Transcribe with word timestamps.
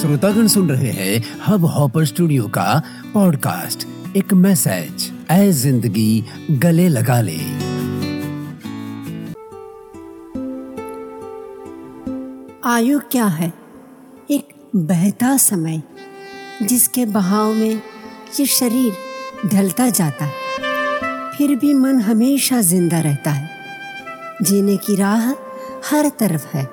श्रोतागण 0.00 0.46
सुन 0.46 0.68
रहे 0.70 0.90
हैं 0.90 1.38
हब 1.46 1.64
हॉपर 1.64 2.04
स्टूडियो 2.04 2.48
का 2.48 2.82
पॉडकास्ट। 3.14 3.86
एक 4.16 4.32
मैसेज, 4.34 5.12
ऐ 5.30 5.50
ज़िंदगी 5.50 6.24
गले 6.50 6.88
लगा 6.88 7.20
ले। 7.20 7.38
आयु 12.64 13.00
क्या 13.00 13.26
है? 13.26 13.52
एक 14.30 14.48
बहता 14.76 15.36
समय, 15.36 15.82
जिसके 16.62 17.06
बहाव 17.06 17.52
में 17.52 17.82
ये 18.40 18.46
शरीर 18.46 18.92
ढलता 19.48 19.88
जाता 19.90 20.24
है। 20.24 20.32
फिर 21.38 21.56
भी 21.56 21.74
मन 21.74 22.00
हमेशा 22.00 22.60
ज़िंदा 22.60 23.00
रहता 23.00 23.30
है। 23.30 23.50
जीने 24.42 24.76
की 24.76 24.96
राह 24.96 25.30
हर 25.90 26.08
तरफ़ 26.08 26.46
है, 26.56 26.64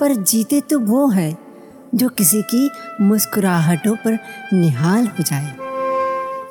पर 0.00 0.14
जीते 0.14 0.60
तो 0.60 0.78
वो 0.78 1.08
है 1.08 1.43
जो 1.94 2.08
किसी 2.08 2.42
की 2.42 2.70
मुस्कुराहटों 3.00 3.96
पर 3.96 4.18
निहाल 4.52 5.06
हो 5.06 5.22
जाए। 5.22 5.56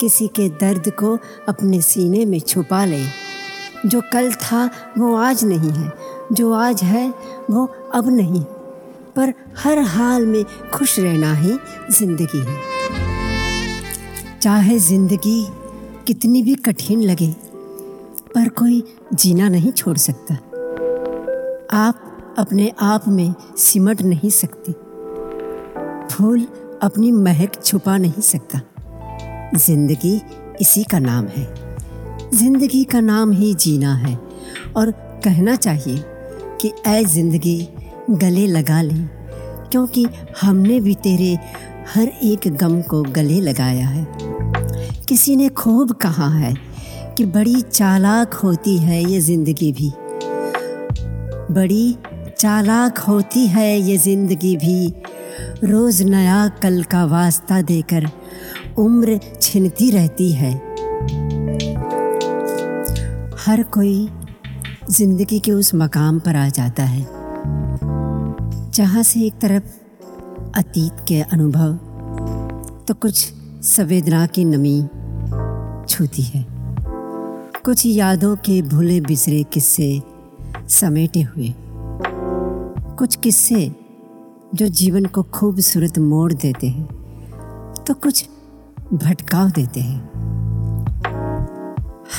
किसी 0.02 0.28
के 0.28 0.50
दर्द 0.50 0.90
को 0.90 1.20
अपने 1.50 1.82
सीने 1.82 2.26
में 2.26 2.40
छुपा 2.40 2.86
ले। 2.86 3.04
जो 3.86 4.02
कल 4.14 4.32
था, 4.34 4.70
वो 4.98 5.16
आज 5.16 5.46
नहीं 5.46 5.72
है। 5.72 5.94
जो 6.32 6.54
आज 6.54 6.84
है, 6.84 7.14
वो 7.52 7.66
अब 7.94 8.10
नहीं। 8.10 8.44
पर 9.16 9.34
हर 9.58 9.80
हाल 9.80 10.26
में 10.26 10.46
खुश 10.74 11.00
रहना 11.00 11.34
ही 11.34 11.60
ज़िंदगी 11.92 12.40
है। 12.40 12.58
चाहे 14.42 14.80
ज़िंदगी 14.80 15.48
कितनी 16.08 16.44
भी 16.44 16.56
कठिन 16.56 17.02
लगे, 17.02 17.36
पर 18.36 18.50
कोई 18.50 18.84
जीना 19.14 19.50
नहीं 19.50 19.72
छोड़ 19.72 19.98
सकता। 19.98 20.36
आप 21.78 22.10
अपने 22.38 22.72
आप 22.82 23.08
में 23.08 23.34
सिमट 23.58 24.02
नहीं 24.02 24.30
सकते। 24.30 24.93
फूल 26.14 26.46
अपनी 26.84 27.12
महक 27.12 27.52
छुपा 27.66 27.98
नहीं 27.98 28.22
सकता। 28.22 28.60
ज़िंदगी 29.58 30.22
इसी 30.62 30.84
का 30.84 31.00
नाम 31.00 31.28
है। 31.28 31.48
ज़िंदगी 32.34 32.84
का 32.84 33.00
नाम 33.00 33.32
ही 33.32 33.54
जीना 33.54 33.94
है। 33.96 34.16
और 34.78 34.92
कहना 35.26 35.56
चाहिए 35.56 36.04
कि 36.62 36.72
ऐ 36.88 37.04
ज़िंदगी, 37.04 37.68
गले 38.10 38.46
लगा 38.48 38.82
ले। 38.82 38.94
क्योंकि 39.70 40.06
हमने 40.42 40.80
भी 40.80 40.96
तेरे 40.96 41.34
हर 41.96 42.08
एक 42.24 42.48
गम 42.58 42.82
को 42.82 43.02
गले 43.04 43.40
लगाया 43.42 43.88
है। 43.88 44.08
किसी 45.10 45.36
ने 45.36 45.50
खूब 45.50 45.92
कहा 45.92 46.30
है 46.30 46.54
कि 47.18 47.26
बड़ी 47.26 47.62
चालाक 47.62 48.34
होती 48.34 48.78
है 48.78 49.04
ये 49.04 49.20
ज़िंदगी 49.20 49.72
भी। 49.72 49.92
बड़ी 51.54 51.96
चालाक 52.38 52.98
होती 52.98 53.48
है 53.48 53.80
ये 53.80 53.98
ज़िंदगी 53.98 54.56
भी। 54.58 54.94
रोज 55.64 56.02
नया 56.04 56.48
कल 56.64 56.82
का 56.84 57.04
वास्ता 57.06 57.62
देकर 57.62 58.06
उम्र 58.78 59.20
छिनती 59.42 59.90
रहती 59.92 60.32
है। 60.32 60.52
हर 63.40 63.64
कोई 63.74 64.10
ज़िंदगी 64.90 65.40
के 65.40 65.52
उस 65.52 65.74
मकाम 65.76 66.20
पर 66.20 66.36
आ 66.36 66.48
जाता 66.50 66.84
है, 66.84 67.06
जहाँ 68.72 69.04
से 69.04 69.22
एक 69.22 69.34
तरफ़ 69.42 69.64
अतीत 70.60 71.06
के 71.08 71.22
अनुभव 71.24 71.74
तो 72.88 72.94
कुछ 72.94 73.24
संवेदना 73.66 74.26
की 74.28 74.46
नमी 74.46 74.82
छूती 75.90 76.22
है। 76.24 76.46
कुछ 77.66 77.86
यादों 77.86 78.36
के 78.36 78.62
भूले 78.64 79.00
बिसरे 79.02 79.42
किस्से 79.44 79.88
समेटे 80.72 81.22
हुए, 81.22 81.54
कुछ 82.98 83.16
किस्से 83.16 83.72
जो 84.56 84.68
जीवन 84.68 85.06
को 85.06 85.24
खूबसूरत 85.24 85.98
मोड़ 86.00 86.34
देते 86.34 86.68
हैं 86.68 86.86
तो 87.88 87.94
कुछ 87.94 88.26
भटकाव 88.94 89.50
देते 89.50 89.80
हैं। 89.80 90.00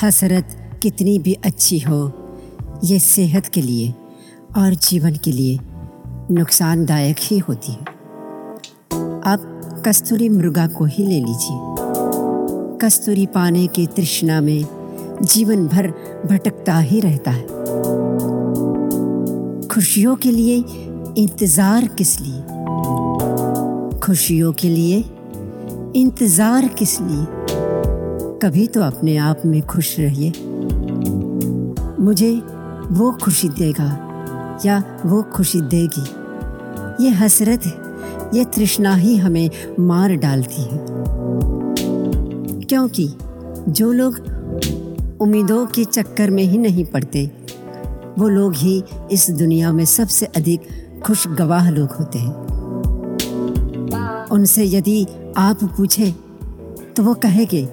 हसरत 0.03 0.79
कितनी 0.83 1.19
भी 1.19 1.33
अच्छी 1.33 1.79
हो, 1.79 2.11
ये 2.83 2.99
सेहत 2.99 3.47
के 3.47 3.61
लिए 3.61 3.93
और 4.57 4.73
जीवन 4.73 5.15
के 5.15 5.31
लिए 5.31 5.59
नुकसानदायक 6.31 7.15
ही 7.19 7.37
होती 7.39 7.71
है। 7.71 7.79
आप 9.25 9.83
कस्तूरी 9.87 10.29
मृगा 10.29 10.67
को 10.67 10.85
ही 10.85 11.03
ले 11.03 11.19
लीजिए। 11.19 11.57
कस्तूरी 12.81 13.25
पाने 13.25 13.67
की 13.67 13.87
तृष्णा 13.87 14.41
में 14.41 14.65
जीवन 15.21 15.67
भर 15.67 15.87
भटकता 16.25 16.79
ही 16.79 16.99
रहता 16.99 17.31
है। 17.31 17.47
खुशियों 19.67 20.15
के 20.15 20.31
लिए 20.31 20.63
इंतज़ार 21.17 21.87
किस 21.87 22.21
लिए? 22.21 22.41
खुशियों 23.99 24.53
के 24.53 24.69
लिए? 24.69 24.97
इंतज़ार 25.95 26.67
किस 26.67 27.01
लिए? 27.01 27.25
कभी 28.41 28.67
तो 28.67 28.81
अपने 28.81 29.17
आप 29.17 29.41
में 29.45 29.61
खुश 29.61 29.99
रहिए। 29.99 30.31
मुझे 31.99 32.31
वो 32.91 33.11
खुशी 33.11 33.49
देगा, 33.49 33.87
या 34.65 35.01
वो 35.05 35.23
खुशी 35.23 35.61
देगी? 35.61 36.05
ये 37.03 37.09
हसरत, 37.11 37.61
ये 38.33 38.45
तृष्णा 38.45 38.95
ही 38.95 39.17
हमें 39.17 39.49
मार 39.79 40.15
डालती 40.15 40.61
है। 40.61 40.85
क्योंकि 42.63 43.09
जो 43.69 43.91
लोग 43.91 44.19
उम्मीदों 45.21 45.65
के 45.65 45.85
चक्कर 45.85 46.29
में 46.29 46.43
ही 46.43 46.57
नहीं 46.57 46.85
पड़ते, 46.85 47.31
वो 48.19 48.27
लोग 48.27 48.53
ही 48.55 48.83
इस 49.11 49.29
दुनिया 49.29 49.71
में 49.71 49.85
सबसे 49.85 50.25
अधिक 50.25 50.61
खुश 51.05 51.27
गवाह 51.29 51.69
लोग 51.69 51.91
होते 51.91 52.19
हैं। 52.19 52.33
उनसे 54.31 54.63
यदि 54.65 55.05
आप 55.37 55.63
पूछे 55.77 56.11
तो 56.97 57.03
वो 57.03 57.13
कहेंगे 57.23 57.63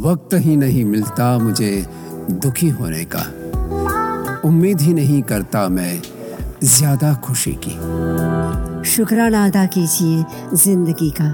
वक्त 0.00 0.34
ही 0.34 0.56
नहीं 0.56 0.84
मिलता 0.84 1.26
मुझे 1.38 1.70
दुखी 2.30 2.68
होने 2.70 3.04
का। 3.14 3.24
उम्मीद 4.44 4.80
ही 4.80 4.94
नहीं 4.94 5.22
करता 5.22 5.68
मैं 5.68 6.00
ज़्यादा 6.64 7.12
खुशी 7.24 7.56
की। 7.66 7.74
शुक्राना 8.90 9.44
अदा 9.46 9.64
कीजिए 9.76 10.56
ज़िंदगी 10.56 11.10
का 11.20 11.28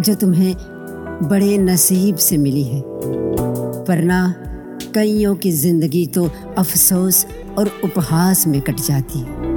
जो 0.00 0.14
तुम्हें 0.14 0.54
बड़े 1.28 1.56
नसीब 1.60 2.16
से 2.18 2.36
मिली 2.38 2.64
है। 2.64 2.80
वरना 3.88 4.22
कईयों 4.94 5.34
की 5.36 5.52
ज़िंदगी 5.52 6.06
तो 6.06 6.30
अफसोस 6.58 7.26
और 7.58 7.70
उपहास 7.84 8.46
में 8.46 8.60
कट 8.60 8.80
जाती। 8.80 9.18
है 9.18 9.49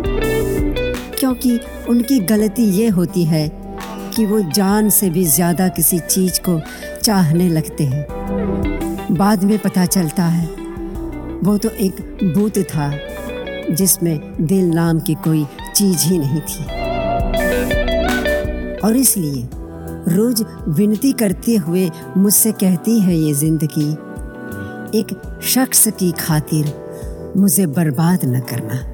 क्योंकि 1.24 1.60
उनकी 1.90 2.20
गलती 2.20 2.64
ये 2.72 2.88
होती 2.88 3.24
है 3.24 3.48
कि 4.16 4.26
वो 4.26 4.40
जान 4.52 4.90
से 4.90 5.10
भी 5.10 5.24
ज़्यादा 5.26 5.68
किसी 5.68 6.00
चीज़ 6.00 6.40
को 6.40 6.60
चाहने 7.04 7.48
लगते 7.50 7.84
हैं। 7.84 9.16
बाद 9.18 9.44
में 9.44 9.58
पता 9.60 9.86
चलता 9.86 10.24
है, 10.24 10.46
वो 11.44 11.58
तो 11.58 11.70
एक 11.70 12.02
भूत 12.36 12.58
था, 12.58 12.92
जिसमें 13.72 14.46
दिल 14.48 14.66
नाम 14.66 15.00
की 15.00 15.14
कोई 15.14 15.46
चीज़ 15.76 16.08
ही 16.08 16.18
नहीं 16.18 16.42
थी। 16.42 16.64
और 18.80 18.98
इसलिए 18.98 19.48
रोज 20.16 20.46
विनती 20.70 21.12
करते 21.14 21.56
हुए 21.56 21.90
मुझसे 22.18 22.52
कहती 22.52 23.00
है 23.00 23.16
ये 23.16 23.34
ज़िंदगी, 23.34 23.92
एक 25.00 25.22
शख्स 25.44 25.88
की 25.88 26.12
खातिर 26.20 26.74
मुझे 27.38 27.68
बर्बाद 27.68 28.26
न 28.26 28.40
करना। 28.40 28.93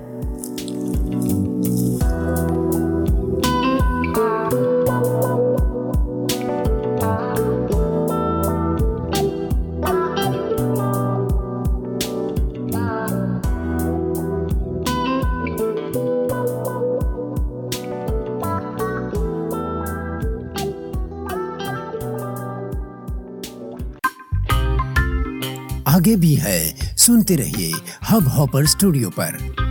आगे 25.90 26.16
भी 26.16 26.34
है। 26.36 26.96
सुनते 26.98 27.36
रहिए 27.36 27.74
हब 28.10 28.28
हॉपर 28.28 28.66
स्टूडियो 28.66 29.10
पर। 29.10 29.69